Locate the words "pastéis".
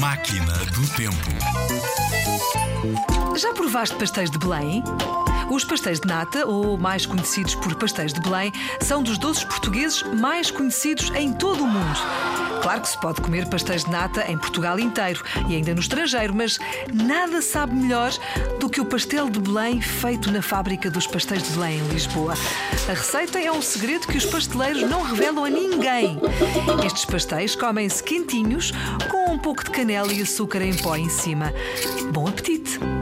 3.96-4.30, 5.62-6.00, 7.74-8.10, 13.50-13.84, 21.06-21.42, 27.04-27.54